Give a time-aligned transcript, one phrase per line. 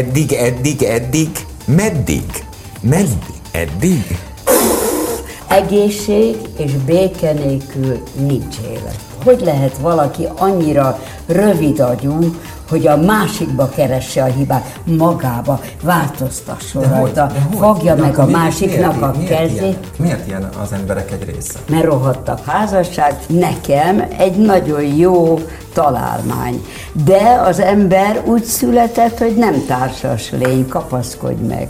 [0.00, 1.30] Eddig, eddig, eddig,
[1.66, 2.24] meddig?
[2.80, 3.40] Meddig?
[3.50, 4.18] Eddig?
[5.48, 8.98] Egészség és béke nélkül nincs élet.
[9.24, 12.36] Hogy lehet valaki annyira rövid agyú,
[12.72, 19.60] hogy a másikba keresse a hibát, magába, változtasson rajta, fogja meg a másiknak a kezét.
[19.60, 21.58] Ilyen, miért ilyen az emberek egy része?
[21.70, 25.38] mert rohadtabb házasság nekem egy nagyon jó
[25.72, 26.64] találmány.
[27.04, 31.68] De az ember úgy született, hogy nem társas lény, kapaszkodj meg.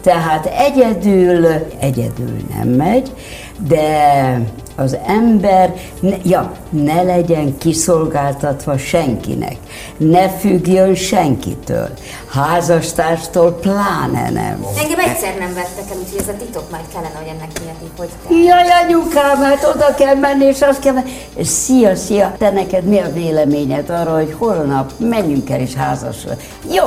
[0.00, 1.46] Tehát egyedül,
[1.78, 3.12] egyedül nem megy,
[3.68, 4.40] de
[4.76, 9.56] az ember, ne, ja, ne legyen kiszolgáltatva senkinek,
[9.96, 11.88] ne függjön senkitől,
[12.30, 14.64] házastárstól pláne nem.
[14.78, 18.08] Engem egyszer nem vettek el, úgyhogy ez a titok majd kellene, hogy ennek miatt hogy
[18.28, 18.38] kell.
[18.38, 21.10] Jaj, anyukám, hát oda kell menni, és azt kell menni.
[21.42, 26.32] Szia, szia, te neked mi a véleményed arra, hogy holnap menjünk el és házasra?
[26.72, 26.84] Jó,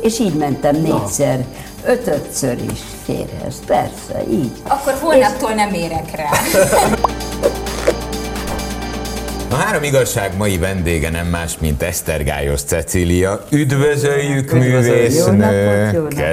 [0.00, 1.44] és így mentem négyszer,
[1.84, 4.52] ötötször is férhez, persze, így.
[4.68, 6.30] Akkor holnaptól nem érek rá.
[9.50, 13.44] A három igazság mai vendége nem más, mint Esztergályos Cecília.
[13.50, 15.44] Üdvözöljük, művésznő,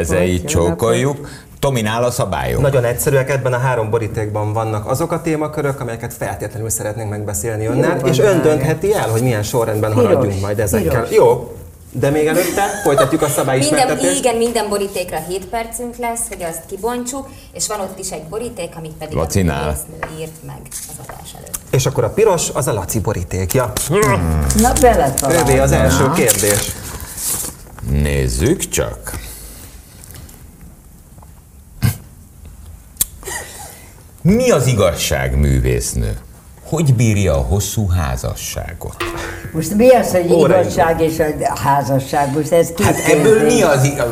[0.09, 1.29] jó csókoljuk.
[1.59, 2.61] Tominál a szabályok.
[2.61, 7.99] Nagyon egyszerűek, ebben a három borítékban vannak azok a témakörök, amelyeket feltétlenül szeretnénk megbeszélni önnel,
[8.05, 11.07] és ön döntheti el, hogy milyen sorrendben haladjunk majd ezekkel.
[11.11, 11.55] Jó,
[11.99, 14.19] de még előtte folytatjuk a Minden, szabályismertetést.
[14.19, 18.75] igen, minden borítékra 7 percünk lesz, hogy azt kibontsuk, és van ott is egy boríték,
[18.75, 19.69] amit pedig Lacinál.
[20.01, 21.59] a írt meg az adás előtt.
[21.71, 23.71] És akkor a piros, az a Laci borítékja.
[24.55, 26.71] Na, bele Ővé az első kérdés.
[27.89, 29.19] Nézzük csak.
[34.21, 36.17] Mi az igazság, művésznő?
[36.75, 38.95] Hogy bírja a hosszú házasságot?
[39.53, 41.19] Most mi az, hogy Óra igazság és
[41.55, 42.33] a házasság?
[42.35, 44.03] Most ez két Hát ebből mi az, ig-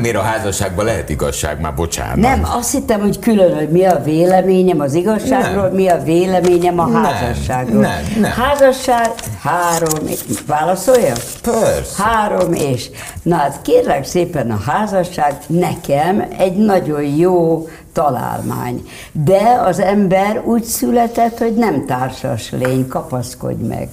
[0.00, 2.16] miért a házasságban lehet igazság, már bocsánat.
[2.16, 5.74] Nem, azt hittem, hogy külön, hogy mi a véleményem az igazságról, Nem.
[5.74, 7.80] mi a véleményem a Nem, házasságról.
[7.80, 8.30] nem, nem.
[8.30, 9.10] Házasság,
[9.42, 10.08] három,
[10.46, 11.12] válaszolja?
[11.42, 12.02] Persze.
[12.02, 12.90] Három és.
[13.22, 18.88] Na hát kérlek szépen a házasság nekem egy nagyon jó találmány.
[19.12, 23.88] De az ember úgy született, hogy nem társas lény, kapaszkodj meg.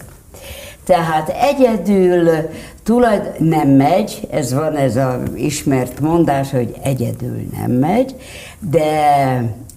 [0.83, 2.29] Tehát egyedül
[2.83, 8.15] tulajd nem megy, ez van ez az ismert mondás, hogy egyedül nem megy,
[8.59, 8.89] de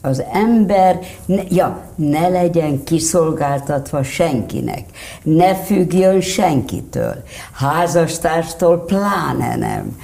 [0.02, 4.84] az ember, ne, ja, ne legyen kiszolgáltatva senkinek,
[5.22, 9.96] ne függjön senkitől, házastárstól pláne nem.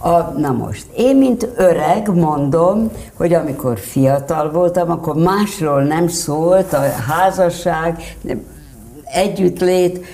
[0.00, 6.72] A, na most, én mint öreg mondom, hogy amikor fiatal voltam, akkor másról nem szólt
[6.72, 8.16] a házasság,
[9.04, 10.04] együttlét,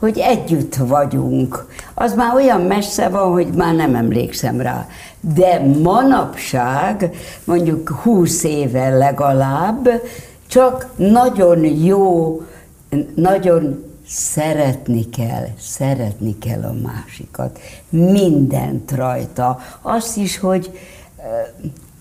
[0.00, 1.66] hogy együtt vagyunk.
[1.94, 4.86] Az már olyan messze van, hogy már nem emlékszem rá.
[5.34, 7.10] De manapság,
[7.44, 9.88] mondjuk 20 éve legalább,
[10.46, 12.40] csak nagyon jó,
[13.14, 17.58] nagyon szeretni kell, szeretni kell a másikat.
[17.88, 19.58] Mindent rajta.
[19.82, 20.78] Azt is, hogy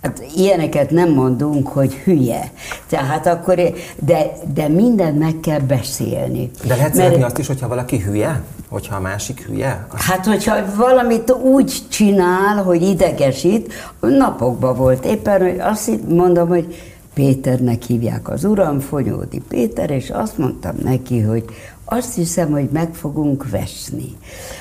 [0.02, 2.52] Hát ilyeneket nem mondunk, hogy hülye.
[2.90, 3.56] Tehát akkor,
[4.00, 6.52] de, de mindent meg kell beszélni.
[6.64, 8.42] De lehet Mert- szeretni azt is, hogyha valaki hülye?
[8.70, 9.86] Hogyha a másik hülye?
[9.94, 16.76] Azt Hát, hogyha valamit úgy csinál, hogy idegesít, napokban volt éppen, hogy azt mondom, hogy
[17.14, 21.46] Péternek hívják az uram, Fonyódi Péter, és azt mondtam neki, hogy
[21.94, 24.16] azt hiszem, hogy meg fogunk veszni.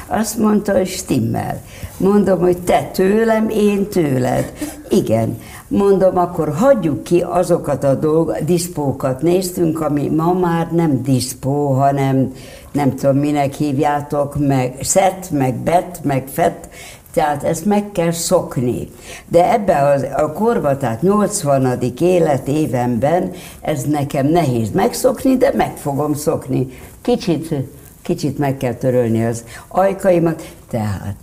[0.06, 1.62] Azt mondta, hogy stimmel.
[1.96, 4.52] Mondom, hogy te tőlem, én tőled.
[4.88, 5.38] Igen.
[5.68, 12.32] Mondom, akkor hagyjuk ki azokat a dolg, diszpókat néztünk, ami ma már nem diszpó, hanem
[12.72, 16.68] nem tudom, minek hívjátok, meg szett, meg bet, meg fett,
[17.12, 18.88] tehát ezt meg kell szokni.
[19.28, 21.78] De ebbe az, a korba, tehát 80.
[22.00, 23.30] életévemben
[23.60, 26.68] ez nekem nehéz megszokni, de meg fogom szokni.
[27.02, 27.54] Kicsit,
[28.02, 31.16] kicsit meg kell törölni az ajkaimat, tehát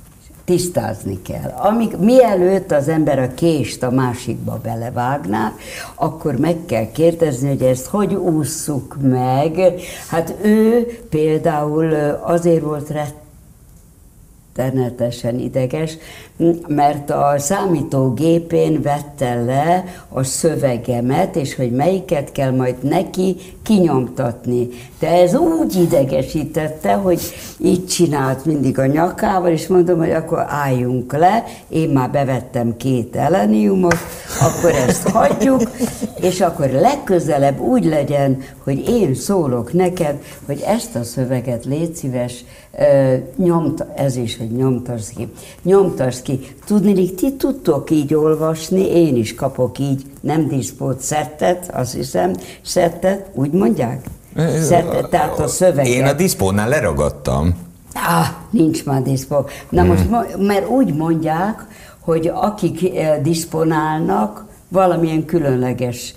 [0.45, 1.49] tisztázni kell.
[1.49, 5.53] Amíg, mielőtt az ember a kést a másikba belevágná,
[5.95, 9.59] akkor meg kell kérdezni, hogy ezt hogy ússzuk meg.
[10.07, 12.89] Hát ő például azért volt
[14.57, 15.97] rettenetesen ideges,
[16.67, 24.67] mert a számítógépén vette le a szövegemet, és hogy melyiket kell majd neki kinyomtatni.
[24.99, 27.19] De ez úgy idegesítette, hogy
[27.57, 33.15] így csinált mindig a nyakával, és mondom, hogy akkor álljunk le, én már bevettem két
[33.15, 33.97] eleniumot,
[34.41, 35.61] akkor ezt hagyjuk,
[36.21, 40.15] és akkor legközelebb úgy legyen, hogy én szólok neked,
[40.45, 42.43] hogy ezt a szöveget légy szíves,
[43.35, 45.27] nyomta, ez is, hogy nyomtasd ki.
[45.63, 46.39] Nyomtasd ki.
[46.65, 53.29] Tudni, ti tudtok így olvasni, én is kapok így, nem diszpót szettet, azt hiszem, szettet,
[53.33, 54.05] úgy mondják?
[54.61, 55.93] Szettet, tehát a szöveget.
[55.93, 57.55] Én a diszpónál leragadtam.
[57.93, 59.45] Ah, nincs már diszpó.
[59.69, 59.89] Na Hmm.
[59.89, 61.65] most, mo- mert úgy mondják,
[61.99, 62.89] hogy akik
[63.21, 66.15] diszponálnak, valamilyen különleges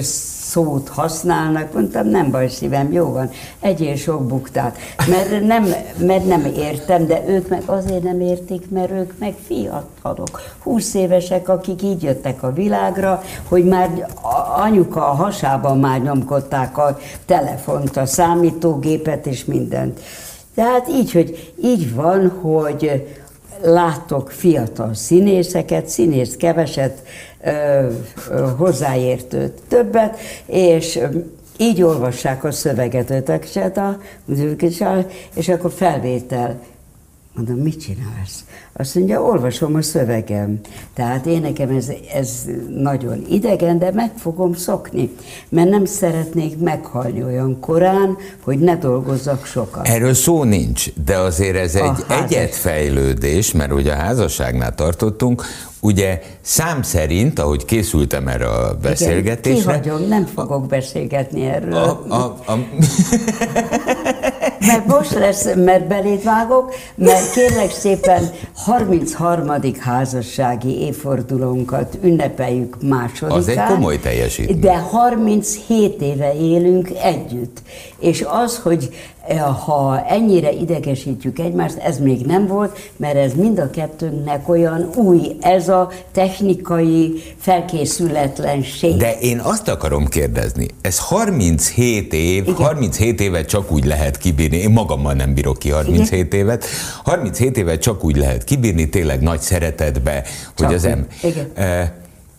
[0.00, 3.30] szót használnak, mondtam, nem baj szívem, jó van,
[3.60, 4.76] egyél sok buktát.
[5.08, 10.40] Mert nem, mert nem értem, de ők meg azért nem értik, mert ők meg fiatalok,
[10.58, 14.08] 20 évesek, akik így jöttek a világra, hogy már
[14.56, 20.00] anyuka a hasában már nyomkodták a telefont, a számítógépet és mindent.
[20.54, 23.06] Tehát így, hogy így van, hogy
[23.62, 27.02] látok fiatal színészeket, színész keveset,
[28.56, 30.98] hozzáértőt többet, és
[31.56, 33.78] így olvassák a szöveget, ötökset
[35.34, 36.60] és akkor felvétel.
[37.34, 38.44] Mondom, mit csinálsz?
[38.72, 40.60] Azt mondja, olvasom a szövegem.
[40.94, 45.10] Tehát én nekem ez, ez nagyon idegen, de meg fogom szokni,
[45.48, 49.88] mert nem szeretnék meghalni olyan korán, hogy ne dolgozzak sokat.
[49.88, 55.44] Erről szó nincs, de azért ez egy házas- egyetfejlődés, mert ugye a házasságnál tartottunk,
[55.80, 61.72] ugye szám szerint, ahogy készültem erre a beszélgetésre, Kihagyom, nem fogok beszélgetni erről.
[61.74, 62.52] a, a, a,
[64.66, 69.50] Mert most lesz, mert beléd vágok, mert kérlek szépen 33.
[69.78, 73.38] házassági évfordulónkat ünnepeljük másodikán.
[73.38, 74.60] Az egy komoly teljesítmény.
[74.60, 77.58] De 37 éve élünk együtt.
[77.98, 78.88] És az, hogy
[79.66, 85.36] ha ennyire idegesítjük egymást, ez még nem volt, mert ez mind a kettőnknek olyan új,
[85.40, 88.96] ez a technikai felkészületlenség.
[88.96, 92.54] de én azt akarom kérdezni, ez 37 év, Igen.
[92.54, 96.64] 37 évet csak úgy lehet kibírni, én magammal nem bírok ki 37 évet,
[97.04, 100.22] 37 évet csak úgy lehet kibírni, tényleg nagy szeretetbe,
[100.56, 100.90] hogy Csak az úgy.
[100.90, 101.06] em...
[101.22, 101.92] Igen.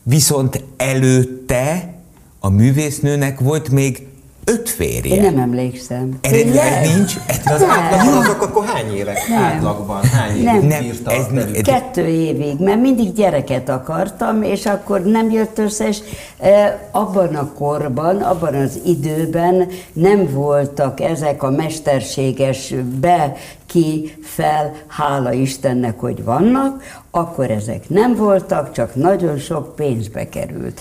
[0.04, 1.94] Viszont előtte
[2.40, 4.08] a művésznőnek volt még
[4.46, 5.16] öt férje.
[5.16, 6.18] Én nem emlékszem.
[6.22, 6.96] Erre Tényleg?
[6.96, 7.14] nincs?
[7.46, 7.70] De az Nem.
[7.70, 9.28] átlagban azok akkor hány évek?
[9.28, 9.44] Nem.
[9.44, 10.60] Átlagban hány évig Nem.
[10.68, 15.88] Nem, bírta ez- ez- Kettő évig, mert mindig gyereket akartam, és akkor nem jött össze,
[15.88, 15.98] és
[16.40, 23.36] e, abban a korban, abban az időben nem voltak ezek a mesterséges be,
[23.66, 30.80] ki, fel, hála Istennek, hogy vannak, akkor ezek nem voltak, csak nagyon sok pénzbe került.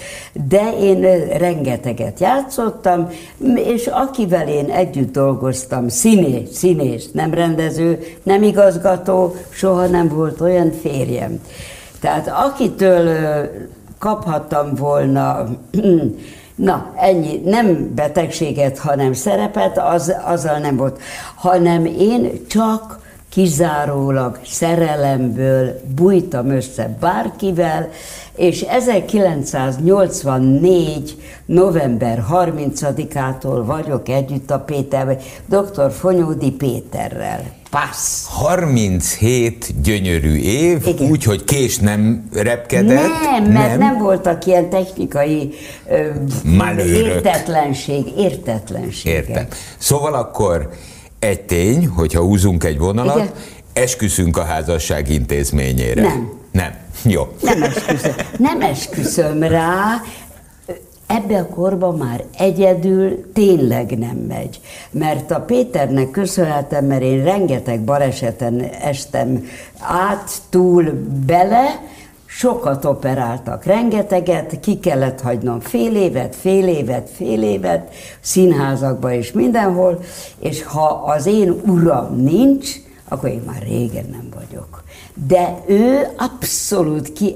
[0.48, 1.00] De én
[1.38, 3.08] rengeteget játszottam,
[3.54, 10.72] és akivel én együtt dolgoztam, színész, színész, nem rendező, nem igazgató, soha nem volt olyan
[10.72, 11.40] férjem.
[12.00, 13.16] Tehát akitől
[13.98, 15.48] kaphattam volna,
[16.54, 21.00] na ennyi, nem betegséget, hanem szerepet, az, azzal nem volt,
[21.34, 22.99] hanem én csak
[23.30, 27.88] kizárólag szerelemből bújtam össze bárkivel,
[28.36, 31.16] és 1984.
[31.46, 35.92] november 30-ától vagyok együtt a Pétervel, dr.
[35.92, 37.42] Fonyódi Péterrel.
[37.70, 38.24] Passz!
[38.26, 41.10] 37 gyönyörű év, Igen.
[41.10, 43.08] úgy, hogy kés nem repkedett.
[43.22, 45.52] Nem, mert nem, voltak ilyen technikai
[45.88, 46.06] ö,
[46.44, 47.06] Malőrök.
[47.06, 49.12] értetlenség, értetlenség.
[49.12, 49.46] Értem.
[49.78, 50.70] Szóval akkor
[51.20, 53.30] egy tény, hogyha húzunk egy vonalat, Igen.
[53.72, 56.02] esküszünk a házasság intézményére.
[56.02, 56.30] Nem.
[56.52, 56.74] Nem.
[57.04, 57.28] Jó.
[57.40, 60.02] Nem esküszöm, nem esküszöm rá,
[61.06, 64.60] ebbe a korban már egyedül tényleg nem megy.
[64.90, 69.44] Mert a Péternek köszönhetem, mert én rengeteg baleseten estem
[69.78, 70.84] át, túl,
[71.26, 71.80] bele,
[72.38, 80.00] sokat operáltak, rengeteget, ki kellett hagynom fél évet, fél évet, fél évet, színházakba és mindenhol,
[80.38, 82.70] és ha az én uram nincs,
[83.08, 84.82] akkor én már régen nem vagyok.
[85.26, 87.34] De ő abszolút ki...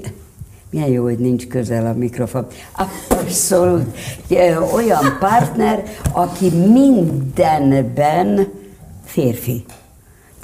[0.69, 2.47] Milyen jó, hogy nincs közel a mikrofon.
[3.09, 3.97] Abszolút
[4.73, 8.47] olyan partner, aki mindenben
[9.05, 9.65] férfi.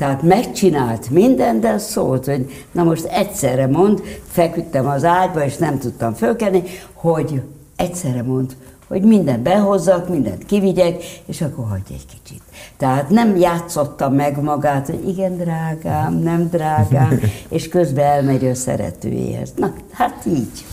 [0.01, 5.79] Tehát megcsinált mindent, de szólt, hogy na most egyszerre mond, feküdtem az ágyba, és nem
[5.79, 7.41] tudtam fölkelni, hogy
[7.75, 8.55] egyszerre mond,
[8.87, 12.41] hogy mindent behozzak, mindent kivigyek, és akkor hagyj egy kicsit.
[12.77, 19.53] Tehát nem játszotta meg magát, hogy igen, drágám, nem drágám, és közben elmegy a szeretőjéhez.
[19.55, 20.65] Na, hát így.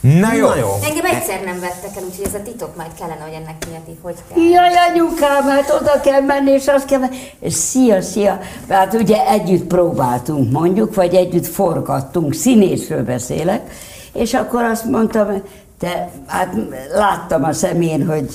[0.00, 0.48] Na jó.
[0.48, 0.68] Na jó.
[0.84, 3.98] Engem egyszer nem vettek el, úgyhogy ez a titok majd kellene, hogy ennek miatt így
[4.02, 4.42] hogy kell.
[4.42, 7.16] Jaj, anyukám, hát oda kell menni, és azt kell menni.
[7.48, 8.40] Szia, szia.
[8.68, 13.70] Hát ugye együtt próbáltunk, mondjuk, vagy együtt forgattunk, színészről beszélek,
[14.12, 15.42] és akkor azt mondtam,
[15.78, 16.54] te, hát
[16.94, 18.28] láttam a szemén, hogy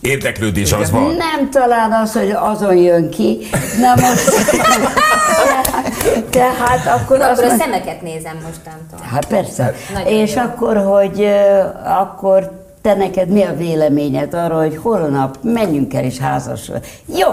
[0.00, 1.14] Érdeklődés az van.
[1.14, 3.38] Nem talán az, hogy azon jön ki.
[3.80, 4.30] Na most...
[6.30, 7.38] Tehát akkor az...
[7.38, 9.06] akkor a szemeket nézem mostantól.
[9.10, 9.74] Hát persze.
[9.94, 10.42] Nagyon És jó.
[10.42, 11.28] akkor, hogy
[11.84, 12.50] akkor
[12.82, 16.78] te neked mi a véleményed arra, hogy holnap menjünk el és házasra.
[17.06, 17.28] Jó,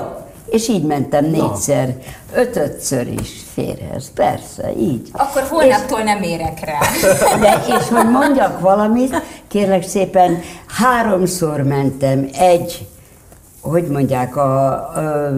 [0.50, 1.96] és így mentem négyszer,
[2.34, 5.10] ötötször is férhez, persze, így.
[5.12, 6.80] Akkor holnaptól nem érek rá.
[7.42, 12.88] De és hogy mondjak valamit, kérlek szépen, háromszor mentem egy,
[13.62, 15.32] hogy mondják, a, a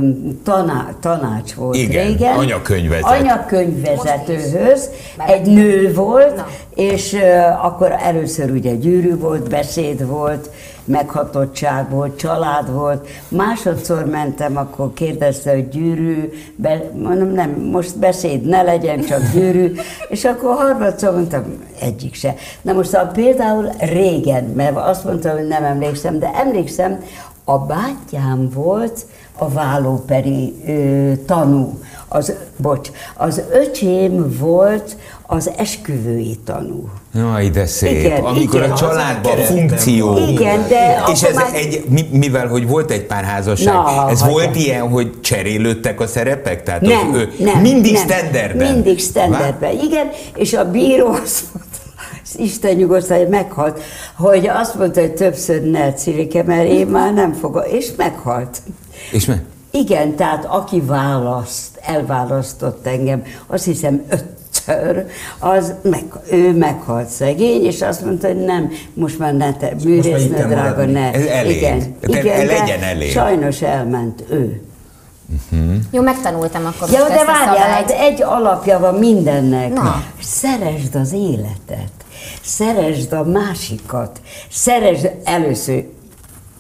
[0.44, 2.38] taná, tanács volt Igen, régen.
[2.38, 3.20] anyakönyvvezet.
[3.20, 4.90] Anyakönyvvezetőhöz.
[5.28, 6.48] Egy nő volt, Na.
[6.76, 10.50] és uh, akkor először ugye gyűrű volt, beszéd volt,
[10.90, 13.08] meghatottság volt, család volt.
[13.28, 19.74] Másodszor mentem, akkor kérdezte, hogy gyűrű, be, mondom, nem, most beszéd ne legyen, csak gyűrű.
[20.10, 21.44] És akkor harmadszor mondtam,
[21.82, 22.36] egyik se.
[22.62, 27.04] Na most a, például régen, mert azt mondtam, hogy nem emlékszem, de emlékszem,
[27.50, 29.06] a bátyám volt
[29.38, 31.80] a vállóperi ö, tanú.
[32.08, 36.90] Az, bocs, az öcsém volt az esküvői tanú.
[37.14, 37.92] Jaj, de szép.
[38.00, 38.72] Igen, Amikor igen.
[38.72, 40.18] a családban funkció.
[40.28, 44.26] Igen, de És ez már- egy, mi- mivel, hogy volt egy pár házasság, Na, ez
[44.26, 46.64] volt ilyen, hogy cserélődtek a szerepek?
[46.64, 48.02] Tehát Nem, az, ő, nem, mindig nem.
[48.08, 48.74] standardben?
[48.74, 51.44] Mindig standardben, igen, és a bíró az
[52.38, 53.82] Isten nyugodtan, hogy meghalt,
[54.18, 58.62] hogy azt mondta, hogy többször ne, Cirike, mert én már nem fogom, és meghalt.
[59.12, 59.42] És me?
[59.72, 65.06] Igen, tehát aki választ, elválasztott engem, azt hiszem ötször,
[65.40, 70.34] az meg, ő meghalt szegény, és azt mondta, hogy nem, most már ne te, itt
[70.36, 71.12] kell drága, ne.
[71.14, 71.56] Ez elég.
[71.56, 73.12] Igen, Tehát igen, legyen elég.
[73.12, 74.62] sajnos elment ő.
[75.92, 79.74] Jó, megtanultam akkor Ja, de várjál, hát egy alapja van mindennek.
[79.74, 80.04] Na.
[80.22, 81.92] Szeresd az életet,
[82.42, 85.86] szeresd a másikat, szeresd először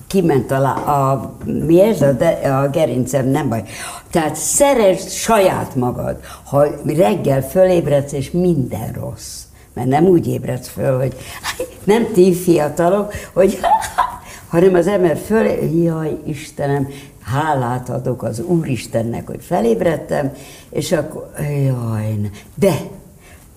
[0.07, 3.63] kiment a, lá- a mi ez a, de, a gerincem, nem baj.
[4.11, 9.41] Tehát szeresd saját magad, ha reggel fölébredsz, és minden rossz.
[9.73, 11.15] Mert nem úgy ébredsz föl, hogy
[11.83, 13.59] nem ti fiatalok, hogy
[14.49, 15.45] hanem az ember föl,
[15.83, 16.87] jaj Istenem,
[17.21, 20.31] hálát adok az Úristennek, hogy felébredtem,
[20.69, 22.19] és akkor, jaj,
[22.55, 22.73] de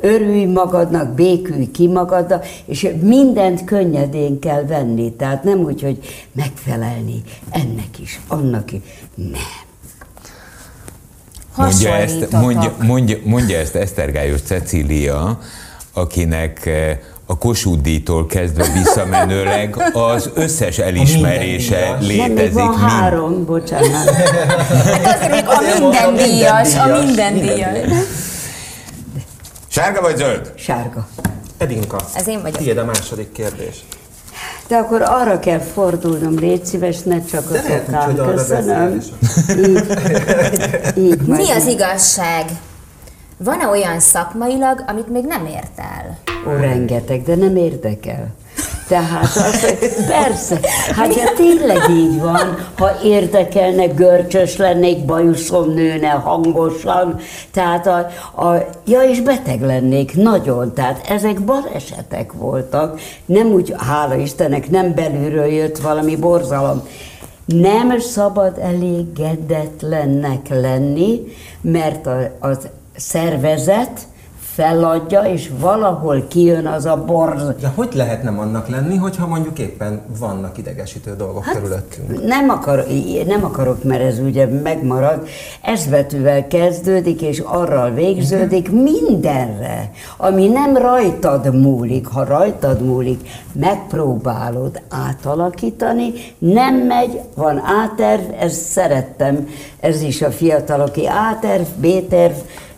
[0.03, 5.99] örülj magadnak, békülj ki magadnak, és mindent könnyedén kell venni, tehát nem úgy, hogy
[6.33, 8.81] megfelelni ennek is, annak is,
[9.15, 9.31] nem.
[11.57, 15.39] Mondja ezt, mondja, mondja, mondja ezt Esztergályos Cecília,
[15.93, 22.17] akinek eh, a Kossuth díjtól kezdve visszamenőleg az összes elismerése díjas.
[22.17, 22.53] Nem, még létezik.
[22.53, 24.11] van mind- három, bocsánat.
[24.11, 28.31] Hát azért még a minden díjas, a minden díjas.
[29.73, 30.53] Sárga vagy zöld?
[30.57, 31.07] Sárga.
[31.59, 32.57] Edinka, Ez én vagyok.
[32.57, 33.85] tiéd a második kérdés.
[34.67, 38.03] De akkor arra kell fordulnom, légy szíves, ne csak a De lehet, tokán.
[38.05, 38.97] hogy arra Köszönöm.
[38.97, 39.93] beszél Így,
[40.97, 42.45] így majd Mi az igazság?
[43.37, 46.19] Van-e olyan szakmailag, amit még nem ért el?
[46.49, 48.27] Ó, rengeteg, de nem érdekel.
[48.89, 49.75] Tehát az,
[50.07, 50.61] persze,
[50.97, 57.19] hát ja, tényleg így van, ha érdekelne, görcsös lennék, bajuszom nőne hangosan,
[57.53, 57.97] tehát a,
[58.47, 64.95] a, ja, és beteg lennék, nagyon, tehát ezek balesetek voltak, nem úgy, hála Istennek, nem
[64.95, 66.83] belülről jött valami borzalom.
[67.45, 71.21] Nem szabad elégedetlennek lenni,
[71.61, 72.59] mert a, az
[72.97, 74.07] szervezet
[74.55, 77.43] feladja, és valahol kijön az a borz.
[77.61, 82.27] De hogy lehet nem annak lenni, hogyha mondjuk éppen vannak idegesítő dolgok hát, körülöttünk?
[82.27, 82.87] Nem, akar,
[83.27, 85.27] nem akarok, mert ez ugye megmarad.
[85.63, 92.07] Ez betűvel kezdődik, és arral végződik mindenre, ami nem rajtad múlik.
[92.07, 99.49] Ha rajtad múlik, megpróbálod átalakítani, nem megy, van A-terv, ezt szerettem,
[99.81, 102.35] ez is a fiataloké A-terv, B-terv,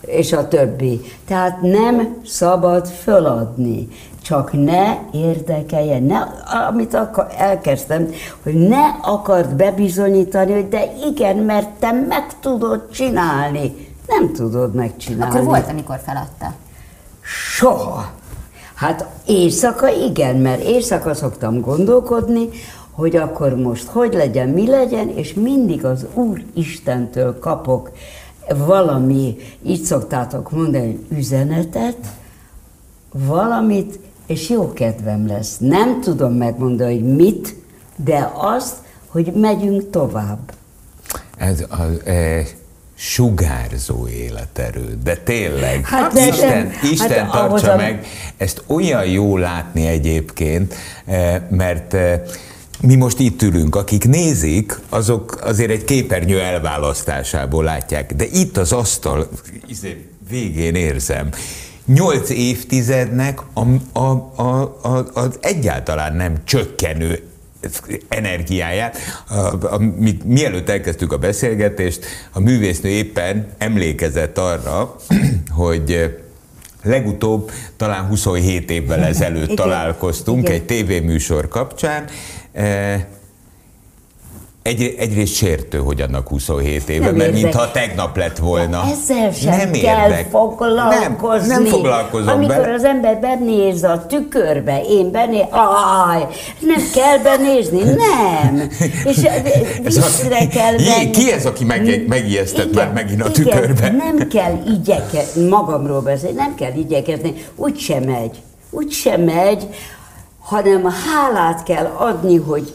[0.07, 1.01] és a többi.
[1.27, 3.89] Tehát nem szabad föladni.
[4.23, 6.19] Csak ne érdekeljen, ne,
[6.69, 8.09] amit akar, elkezdtem,
[8.43, 13.93] hogy ne akart bebizonyítani, hogy de igen, mert te meg tudod csinálni.
[14.07, 15.35] Nem tudod megcsinálni.
[15.35, 16.53] Akkor volt, amikor feladta.
[17.57, 18.13] Soha.
[18.75, 22.49] Hát éjszaka igen, mert éjszaka szoktam gondolkodni,
[22.91, 27.91] hogy akkor most hogy legyen, mi legyen, és mindig az Úr Istentől kapok
[28.49, 31.97] valami, így szoktátok mondani, üzenetet,
[33.13, 35.57] valamit, és jó kedvem lesz.
[35.59, 37.57] Nem tudom megmondani, hogy mit,
[37.97, 38.75] de azt,
[39.09, 40.53] hogy megyünk tovább.
[41.37, 42.43] Ez a e,
[42.95, 49.07] sugárzó életerő, de tényleg, Hát de- Isten, de- Isten hát tartsa ahhoz meg, ezt olyan
[49.07, 50.75] jó látni egyébként,
[51.07, 52.23] e, mert e,
[52.87, 58.73] mi most itt ülünk, akik nézik, azok azért egy képernyő elválasztásából látják, de itt az
[58.73, 59.29] asztal
[59.67, 61.29] izé, végén érzem,
[61.87, 63.61] nyolc évtizednek a,
[63.99, 67.23] a, a, a, az egyáltalán nem csökkenő
[68.09, 68.97] energiáját.
[69.29, 69.35] A,
[69.75, 74.97] a, mi, mielőtt elkezdtük a beszélgetést, a művésznő éppen emlékezett arra,
[75.51, 76.17] hogy
[76.83, 79.57] legutóbb talán 27 évvel ezelőtt Igen.
[79.57, 80.53] találkoztunk Igen.
[80.53, 82.44] egy tévéműsor kapcsán, Eh,
[84.63, 87.43] egy, egyrészt sértő, hogy annak 27 éve, Nem mert érdek.
[87.43, 88.83] mintha tegnap lett volna.
[88.91, 90.29] Ezzel sem nem kell érdek.
[90.31, 91.47] foglalkozni.
[91.49, 92.75] Nem, nem foglalkozom Amikor vele.
[92.75, 95.45] az ember benéz a tükörbe, én benéz,
[96.09, 96.27] áj,
[96.61, 98.69] nem kell benézni, nem.
[99.11, 99.17] És
[99.85, 101.11] Ez a- visszre kell venni.
[101.11, 103.91] ki ez, aki meg- megijesztett már megint a igen, tükörbe?
[103.91, 109.67] Nem kell igyekezni, magamról beszélni, nem kell igyekezni, úgy sem megy, úgy sem megy,
[110.45, 112.75] hanem hálát kell adni, hogy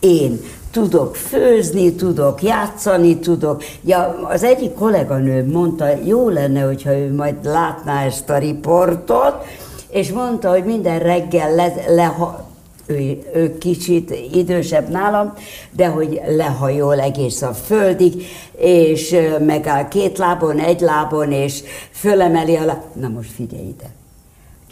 [0.00, 0.40] én
[0.70, 3.62] tudok főzni, tudok játszani, tudok.
[3.84, 9.44] Ja, az egyik kolléganő mondta, jó lenne, hogyha ő majd látná ezt a riportot,
[9.90, 12.50] és mondta, hogy minden reggel le, leha,
[12.86, 15.32] ő, ő kicsit idősebb nálam,
[15.70, 18.24] de hogy lehajol egész a földig,
[18.56, 22.82] és megáll két lábon, egy lábon, és fölemeli a lá...
[22.92, 24.01] Na most figyelj ide!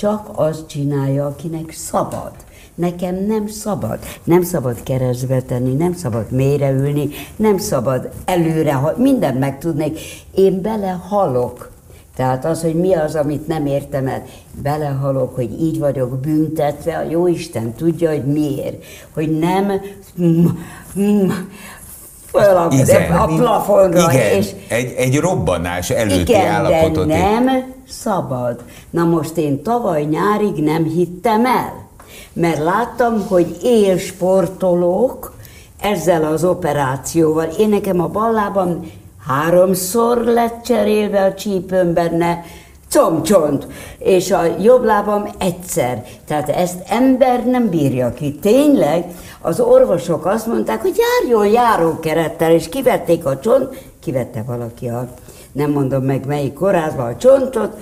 [0.01, 2.33] Csak azt csinálja, akinek szabad.
[2.75, 3.99] Nekem nem szabad.
[4.25, 9.99] Nem szabad keresztbe tenni, nem szabad mélyre ülni, nem szabad előre, mindent megtudnék.
[10.35, 11.71] Én belehalok.
[12.17, 14.25] Tehát az, hogy mi az, amit nem értem el,
[14.63, 18.85] belehalok, hogy így vagyok büntetve, a Jóisten tudja, hogy miért.
[19.13, 19.81] Hogy nem
[22.31, 23.13] föl a, Igen.
[23.13, 27.07] a plafonra, Igen, és egy, egy robbanás előtti igen, állapotot.
[27.07, 28.61] de nem szabad.
[28.91, 31.89] Na most én tavaly nyárig nem hittem el,
[32.33, 35.35] mert láttam, hogy élsportolók
[35.81, 37.49] ezzel az operációval.
[37.59, 38.91] Én nekem a ballában
[39.27, 42.45] háromszor lett cserélve a csípőm benne,
[42.91, 43.67] comcsont,
[43.99, 46.05] és a jobb lábam egyszer.
[46.27, 48.35] Tehát ezt ember nem bírja ki.
[48.35, 49.05] Tényleg
[49.41, 55.09] az orvosok azt mondták, hogy járjon járókerettel, és kivették a csont, kivette valaki a,
[55.53, 57.77] nem mondom meg melyik kórházba a csontot,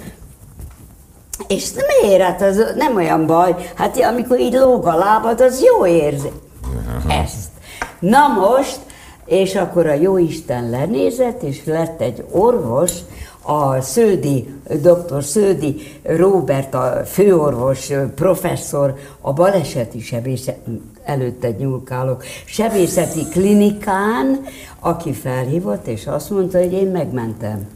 [1.47, 1.71] és
[2.03, 2.23] miért?
[2.23, 3.55] Hát az nem olyan baj.
[3.75, 6.31] Hát amikor így lóg a lábad, az jó érzi.
[7.09, 7.49] Ezt.
[7.99, 8.79] Na most,
[9.25, 12.93] és akkor a jóisten lenézett, és lett egy orvos,
[13.51, 15.25] a Sződi, dr.
[15.25, 20.59] Sződi Róbert, a főorvos, professzor, a baleseti sebészet,
[21.05, 24.45] előtte nyúlkálok, sebészeti klinikán,
[24.81, 27.69] aki felhívott, és azt mondta, hogy én megmentem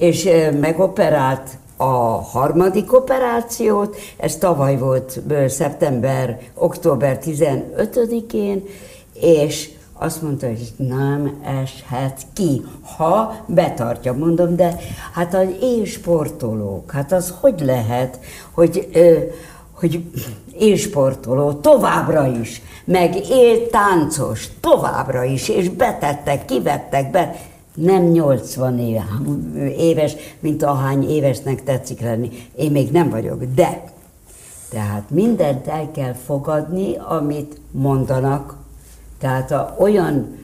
[0.00, 0.28] és
[0.60, 8.64] megoperált a harmadik operációt, ez tavaly volt szeptember, október 15-én,
[9.12, 9.70] és
[10.02, 12.62] azt mondta, hogy nem eshet ki,
[12.96, 14.12] ha betartja.
[14.12, 14.76] Mondom, de
[15.12, 18.18] hát az élsportolók, hát az hogy lehet,
[18.50, 19.18] hogy, ö,
[19.72, 20.04] hogy
[20.58, 27.36] élsportoló továbbra is, meg éltáncos továbbra is, és betettek, kivettek be,
[27.74, 29.06] nem 80 éve,
[29.78, 32.30] éves, mint ahány évesnek tetszik lenni.
[32.56, 33.82] Én még nem vagyok, de
[34.70, 38.59] tehát mindent el kell fogadni, amit mondanak.
[39.20, 40.38] Tehát a, olyan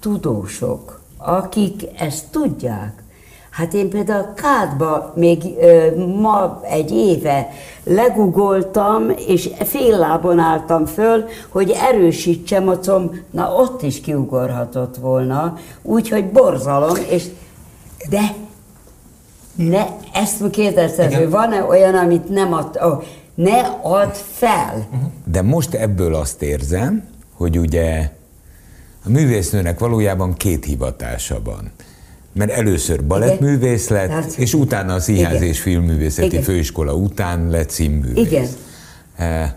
[0.00, 3.00] tudósok, akik ezt tudják,
[3.50, 7.48] Hát én például Kádba még ö, ma egy éve
[7.84, 15.56] legugoltam, és fél lábon álltam föl, hogy erősítsem a comb, na ott is kiugorhatott volna,
[15.82, 17.24] úgyhogy borzalom, és
[18.08, 18.34] de
[19.54, 23.02] ne, ezt kérdezted, hogy van-e olyan, amit nem ad, oh,
[23.34, 24.86] ne add fel.
[25.24, 27.04] De most ebből azt érzem,
[27.40, 28.10] hogy ugye
[29.04, 31.70] a művésznőnek valójában két hivatása van.
[32.32, 35.46] Mert először balettművész lett, Tehát- és utána a Színház Igen.
[35.48, 36.42] és Filmművészeti Igen.
[36.42, 38.26] Főiskola után lett színművész.
[38.26, 38.46] Igen.
[39.16, 39.52] Eh,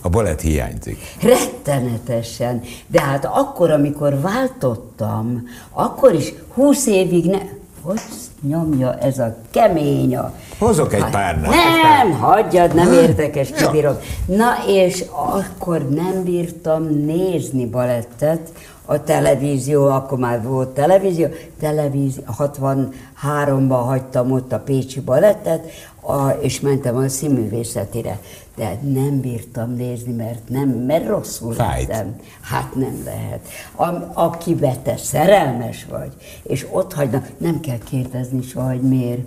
[0.00, 0.98] A balett hiányzik.
[1.22, 2.62] Rettenetesen.
[2.86, 7.38] De hát akkor, amikor váltottam, akkor is húsz évig ne...
[7.86, 8.00] Hogy
[8.42, 10.32] nyomja ez a kemény a...
[10.58, 11.50] Hozok egy párnát.
[11.50, 13.96] Nem, hagyjad, nem érdekes, kibírom.
[14.26, 18.52] Na, és akkor nem bírtam nézni balettet,
[18.86, 21.26] a televízió, akkor már volt televízió,
[21.60, 25.70] televízió, 63-ban hagytam ott a Pécsi balettet,
[26.00, 28.18] a, és mentem a színművészetire.
[28.56, 31.88] De nem bírtam nézni, mert nem, mert rosszul Fájt.
[31.88, 32.16] lettem.
[32.40, 33.40] Hát nem lehet.
[33.76, 39.20] A, akibe te szerelmes vagy, és ott hagynak, nem kell kérdezni soha, hogy miért.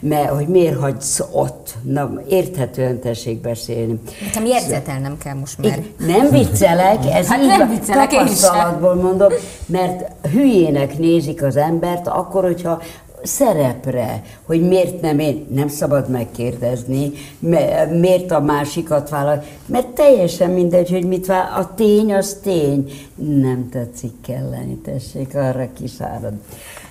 [0.00, 1.76] Mert hogy miért hagysz ott.
[1.82, 4.00] Na, érthetően tessék beszélni.
[4.24, 5.82] Nekem jegyzetelnem kell most már.
[5.98, 9.32] Nem viccelek, ez Hát így nem viccelek tapasztalatból mondom,
[9.66, 12.82] mert hülyének nézik az embert, akkor, hogyha
[13.22, 20.50] szerepre, hogy miért nem én, nem szabad megkérdezni, me- miért a másikat vállal, mert teljesen
[20.50, 22.90] mindegy, hogy mit vállal, a tény az tény.
[23.14, 26.32] Nem tetszik kelleni, tessék, arra kiszárad.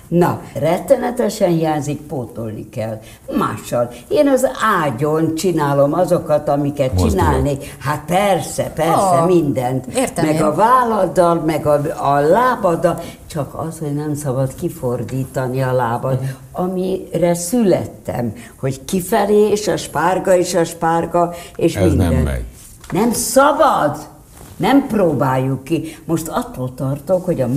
[0.08, 3.00] Na, rettenetesen hiányzik, pótolni kell.
[3.38, 3.90] Mással.
[4.08, 4.48] Én az
[4.84, 7.10] ágyon csinálom azokat, amiket Mozdulok.
[7.26, 7.76] csinálnék.
[7.78, 9.86] Hát persze, persze, Ó, mindent.
[9.86, 10.42] értem meg én.
[10.42, 11.80] a válladdal, meg a,
[12.14, 16.18] a lábaddal, csak az, hogy nem szabad kifordítani a lábad,
[16.52, 22.22] amire születtem, hogy kifelé, és a spárga, és a spárga, és Ez nem minden.
[22.22, 22.44] megy.
[22.92, 23.96] Nem szabad!
[24.58, 25.96] Nem próbáljuk ki.
[26.04, 27.48] Most attól tartok, hogy a,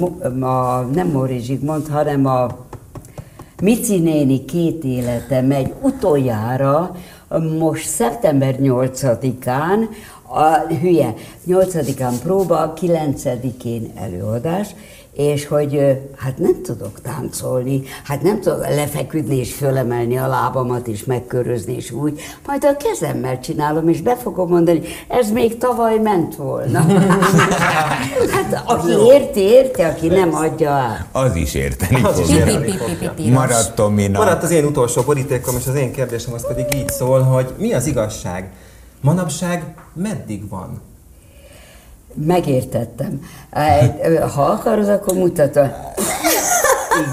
[0.45, 2.47] a nem Morizsik mond, hanem a
[3.61, 6.95] Mici néni két élete megy utoljára,
[7.59, 9.87] most szeptember 8-án,
[10.31, 11.13] a hülye,
[11.47, 14.67] 8-án próba, 9-én előadás,
[15.13, 21.03] és hogy hát nem tudok táncolni, hát nem tudok lefeküdni és fölemelni a lábamat és
[21.03, 26.35] megkörözni és úgy, majd a kezemmel csinálom, és be fogom mondani, ez még tavaly ment
[26.35, 26.79] volna.
[28.35, 31.05] hát aki érti, érti, aki nem adja át.
[31.11, 33.13] Az is érteni Az fogja.
[33.31, 33.77] Maradt.
[34.11, 37.73] Maradt az én utolsó borítékom, és az én kérdésem az pedig így szól, hogy mi
[37.73, 38.49] az igazság?
[39.01, 40.81] Manapság meddig van?
[42.13, 43.21] Megértettem.
[44.33, 45.71] Ha akarod, akkor mutatom.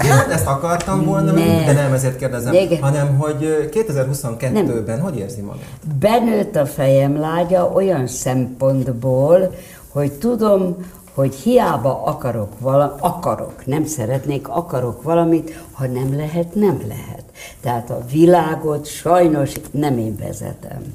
[0.01, 1.65] Igen, ezt akartam volna, Nem.
[1.65, 2.81] de nem ezért kérdezem, Igen.
[2.81, 5.67] hanem hogy ö, 2022-ben hogy érzi magát?
[5.99, 9.55] Benőtt a fejem lágya olyan szempontból,
[9.91, 10.75] hogy tudom,
[11.13, 17.23] hogy hiába akarok valamit, akarok, nem szeretnék, akarok valamit, ha nem lehet, nem lehet.
[17.61, 20.93] Tehát a világot sajnos nem én vezetem.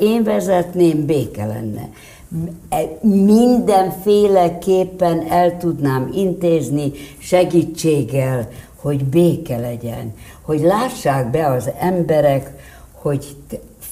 [0.00, 1.88] Én vezetném, béke lenne.
[2.68, 12.52] E- Mindenféleképpen el tudnám intézni segítséggel, hogy béke legyen, hogy lássák be az emberek,
[12.92, 13.36] hogy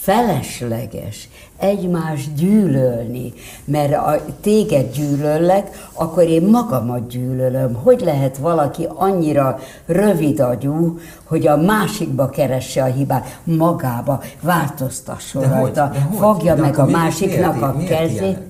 [0.05, 3.33] felesleges egymást gyűlölni,
[3.65, 7.75] mert a, téged gyűlöllek, akkor én magamat gyűlölöm.
[7.83, 15.93] Hogy lehet valaki annyira rövid agyú, hogy a másikba keresse a hibát, magába, változtasson rajta,
[16.19, 18.21] fogja De meg a mi- másiknak miért, a miért kezét.
[18.21, 18.43] Ilyenek?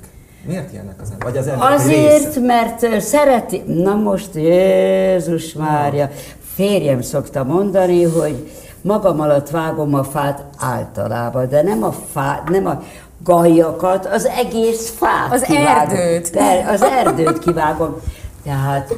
[0.46, 1.32] Miért ilyenek az emberek?
[1.32, 2.40] Vagy az emberek Azért, része?
[2.40, 6.10] mert szereti, na most Jézus Mária,
[6.54, 8.50] férjem szokta mondani, hogy
[8.84, 12.82] magam alatt vágom a fát általában, de nem a fát, nem a
[13.22, 15.96] gajakat, az egész fát Az kivágom.
[15.96, 16.30] erdőt.
[16.30, 17.96] Per, az erdőt kivágom.
[18.44, 18.94] Tehát,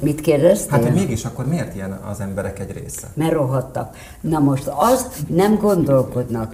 [0.00, 0.70] mit kérdeztél?
[0.70, 3.06] Hát, hogy mégis akkor miért ilyen az emberek egy része?
[3.14, 3.96] mert rohadtak.
[4.20, 6.52] Na most az nem gondolkodnak.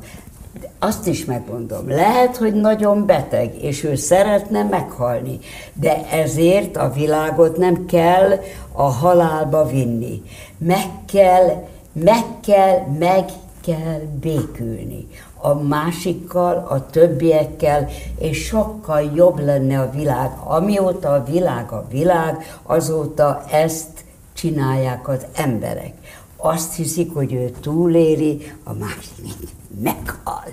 [0.61, 5.39] De Azt is megmondom, lehet, hogy nagyon beteg, és ő szeretne meghalni,
[5.73, 8.31] de ezért a világot nem kell
[8.73, 10.23] a halálba vinni.
[10.59, 13.25] Meg kell, meg kell, meg
[13.61, 20.31] kell békülni a másikkal, a többiekkel, és sokkal jobb lenne a világ.
[20.45, 25.93] Amióta a világ a világ, azóta ezt csinálják az emberek.
[26.37, 29.35] Azt hiszik, hogy ő túléli, a másik meg
[29.83, 30.45] meghal.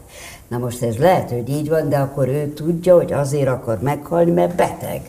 [0.48, 4.32] Na most ez lehet, hogy így van, de akkor ő tudja, hogy azért akar meghalni,
[4.32, 5.02] mert beteg.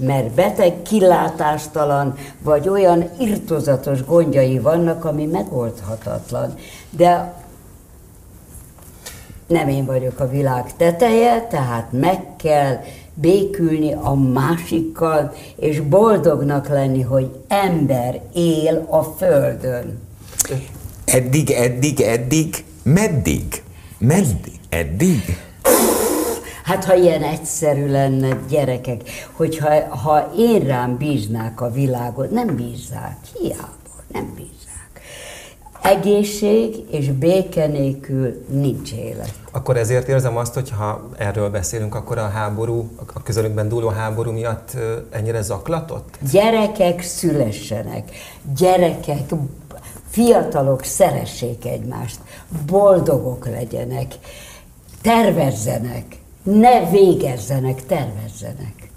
[0.00, 6.54] Mert beteg, kilátástalan, vagy olyan irtozatos gondjai vannak, ami megoldhatatlan.
[6.90, 7.34] De
[9.46, 12.80] nem én vagyok a világ teteje, tehát meg kell
[13.14, 19.98] békülni a másikkal, és boldognak lenni, hogy ember él a földön.
[21.04, 23.62] Eddig, eddig, eddig, meddig?
[23.98, 24.60] Meddig?
[24.68, 25.38] Eddig?
[26.70, 29.02] Hát ha ilyen egyszerű lenne, gyerekek,
[29.32, 35.00] hogyha ha én rám bíznák a világot, nem bízzák, hiába, nem bízzák.
[35.82, 39.32] Egészség és béke nélkül nincs élet.
[39.50, 44.30] Akkor ezért érzem azt, hogy ha erről beszélünk, akkor a háború, a közelünkben dúló háború
[44.30, 44.76] miatt
[45.10, 46.18] ennyire zaklatott?
[46.30, 48.10] Gyerekek szülessenek,
[48.56, 49.30] gyerekek,
[50.10, 52.18] fiatalok szeressék egymást,
[52.66, 54.14] boldogok legyenek,
[55.02, 58.90] tervezzenek, ne végezzenek, tervezzenek.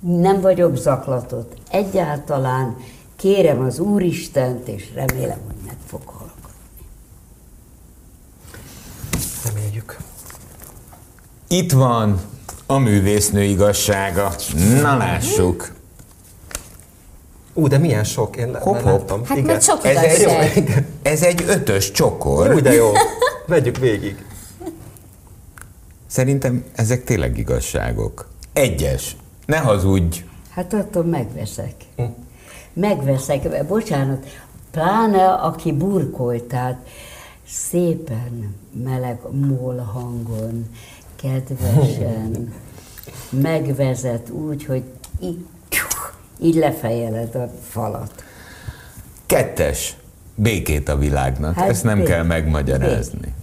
[0.00, 2.76] Nem vagyok zaklatott, egyáltalán
[3.16, 6.36] kérem az Úristent, és remélem, hogy meg fog hallgatni.
[9.44, 9.96] Reméljük.
[11.48, 12.20] Itt van
[12.66, 14.34] a művésznő igazsága.
[14.82, 15.72] Na lássuk.
[17.54, 18.92] Ú, de milyen sok, én le- Hopp, már hopp.
[18.98, 19.24] láttam.
[19.24, 19.50] Hát Igen.
[19.50, 22.54] mert sok Ez egy, ez egy ötös csokor.
[22.54, 22.90] Úgy de jó.
[23.46, 24.24] Vegyük végig.
[26.08, 28.28] Szerintem ezek tényleg igazságok.
[28.52, 29.16] Egyes.
[29.46, 30.24] Ne hazudj.
[30.50, 31.74] Hát attól megveszek.
[32.72, 34.26] Megveszek, bocsánat,
[34.70, 36.86] pláne aki burkolt, tehát
[37.46, 40.68] szépen meleg mól hangon,
[41.22, 42.52] kedvesen,
[43.30, 44.82] megvezet úgy, hogy
[45.20, 45.44] így,
[46.40, 48.24] így lefejeled a falat.
[49.26, 49.96] Kettes.
[50.34, 51.54] Békét a világnak.
[51.54, 53.18] Hát Ezt nem bé- kell megmagyarázni.
[53.20, 53.37] B.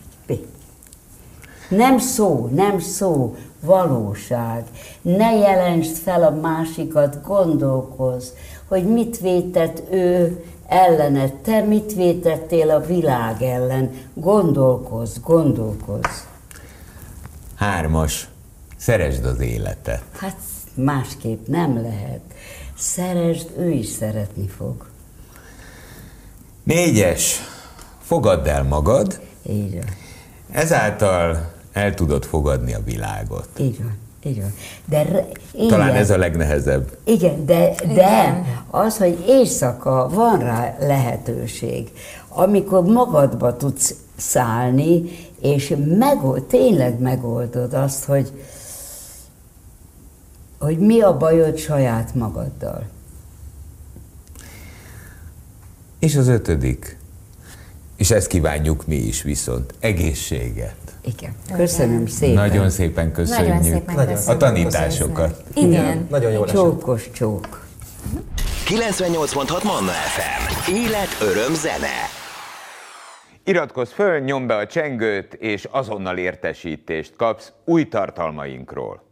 [1.69, 4.63] Nem szó, nem szó, valóság.
[5.01, 8.27] Ne jelensd fel a másikat, gondolkozz,
[8.67, 13.91] hogy mit vétett ő ellened, te mit vétettél a világ ellen.
[14.13, 16.19] Gondolkozz, gondolkozz.
[17.55, 18.29] Hármas.
[18.77, 20.03] Szeresd az életet.
[20.17, 20.37] Hát
[20.73, 22.21] másképp nem lehet.
[22.77, 24.85] Szeresd, ő is szeretni fog.
[26.63, 27.39] Négyes.
[28.01, 29.85] Fogadd el magad, Így van.
[30.51, 33.47] ezáltal el tudod fogadni a világot.
[33.57, 33.97] Így van.
[34.23, 34.53] Így van.
[34.85, 35.27] De re,
[35.67, 36.97] Talán ez a legnehezebb.
[37.03, 41.91] Igen, de, de az, hogy éjszaka van rá lehetőség,
[42.29, 45.03] amikor magadba tudsz szállni,
[45.41, 48.31] és megold, tényleg megoldod azt, hogy,
[50.59, 52.83] hogy mi a bajod saját magaddal.
[55.99, 56.97] És az ötödik.
[57.95, 59.73] És ezt kívánjuk mi is viszont.
[59.79, 60.84] Egészséget.
[61.05, 61.31] Igen.
[61.55, 62.33] Köszönöm szépen.
[62.33, 64.35] Nagyon szépen köszönjük Nagyon szépen köszönöm.
[64.35, 65.43] a tanításokat.
[65.53, 66.07] Igen.
[66.09, 66.55] Nagyon jól esett.
[66.55, 67.63] Csókos csók.
[68.67, 70.71] 98.6 Manna FM.
[70.73, 72.09] Élet, öröm, zene.
[73.43, 79.03] Iratkozz föl, nyomd be a csengőt, és azonnal értesítést kapsz új tartalmainkról.